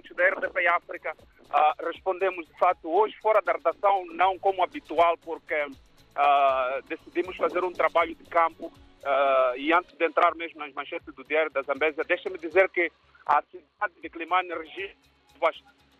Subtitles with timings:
[0.00, 1.16] ouvintes da RDP África.
[1.50, 7.62] Uh, respondemos, de fato, hoje fora da redação, não como habitual, porque uh, decidimos fazer
[7.64, 8.66] um trabalho de campo.
[8.66, 12.90] Uh, e antes de entrar mesmo nas manchetes do Diário da Zambésia, deixa-me dizer que
[13.26, 14.96] a cidade de Climane registra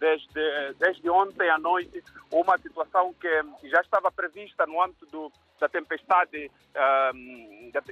[0.01, 5.31] desde, desde ontem à noite uma situação que já estava prevista no âmbito do,
[5.61, 6.51] da tempestade
[7.15, 7.83] um, da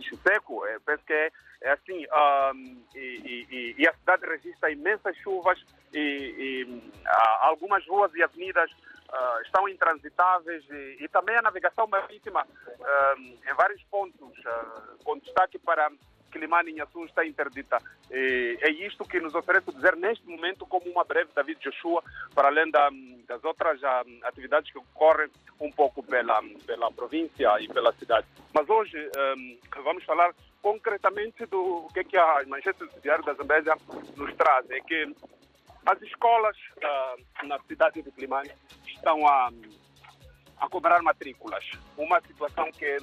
[0.00, 1.30] Chiseco, penso que é,
[1.60, 5.62] é assim, um, e, e, e, a cidade registra imensas chuvas
[5.92, 6.92] e, e
[7.40, 8.70] algumas ruas e avenidas
[9.12, 15.58] uh, estão intransitáveis e, também a navegação marítima uh, em vários pontos, uh, com destaque
[15.58, 15.90] para
[16.32, 17.78] Quilimane e Inhaçu está interdita.
[18.10, 22.02] E é isto que nos oferece dizer neste momento como uma breve David Joshua,
[22.34, 22.90] para além da,
[23.28, 23.80] das outras
[24.24, 25.28] atividades que ocorrem
[25.60, 28.26] um pouco pela, pela província e pela cidade.
[28.52, 28.96] Mas hoje
[29.36, 33.76] um, vamos falar concretamente do que, é que a manchete do Diário da Zambésia
[34.16, 34.70] nos traz.
[34.70, 35.14] É que
[35.84, 38.50] as escolas uh, na cidade de Climane
[38.86, 39.50] estão a,
[40.58, 41.68] a cobrar matrículas.
[41.96, 42.96] Uma situação que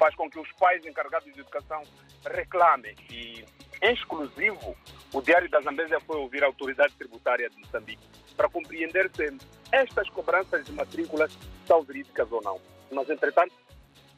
[0.00, 1.82] faz com que os pais encarregados de educação
[2.24, 2.96] reclamem.
[3.10, 3.44] E,
[3.82, 4.74] em exclusivo,
[5.12, 8.02] o Diário da Zambésia foi ouvir a autoridade tributária de Moçambique
[8.34, 9.36] para compreender se
[9.70, 12.58] estas cobranças de matrículas são verídicas ou não.
[12.90, 13.52] Mas, entretanto,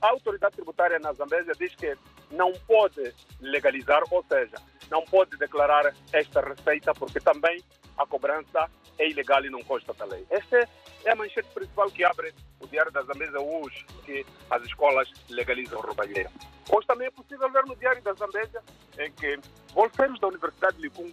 [0.02, 1.96] a autoridade tributária na Zambésia diz que
[2.30, 4.56] não pode legalizar, ou seja,
[4.90, 7.62] não pode declarar esta receita porque também
[7.96, 10.26] a cobrança é ilegal e não consta da lei.
[10.30, 10.68] Esta
[11.04, 15.80] é a manchete principal que abre o Diário da Zambésia hoje, que as escolas legalizam
[15.80, 16.30] roubalheira.
[16.70, 18.62] Hoje também é possível ver no Diário da Zambésia
[18.98, 19.38] em que
[19.72, 21.12] bolseiros da Universidade de Licum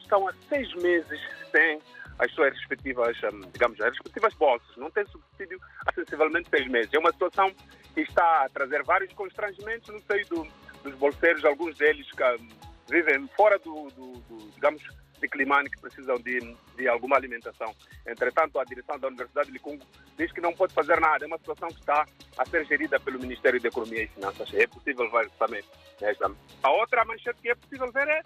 [0.00, 1.20] estão há seis meses
[1.50, 1.80] sem
[2.18, 4.76] as suas respectivas, hum, digamos, as respectivas bolsas.
[4.76, 6.92] Não tem subsídio há sensivelmente seis meses.
[6.92, 7.52] É uma situação
[7.94, 10.46] que está a trazer vários constrangimentos no seio do,
[10.82, 12.48] dos bolseiros, alguns deles que um,
[12.88, 14.82] vivem fora do, do, do, digamos,
[15.20, 17.74] de Climane, que precisam de, de alguma alimentação.
[18.06, 19.84] Entretanto, a direção da Universidade de Licungo
[20.18, 21.24] diz que não pode fazer nada.
[21.24, 22.06] É uma situação que está
[22.36, 24.52] a ser gerida pelo Ministério da Economia e Finanças.
[24.54, 25.62] É possível ver também.
[26.00, 26.30] Esta.
[26.62, 28.22] A outra manchete que é possível ver é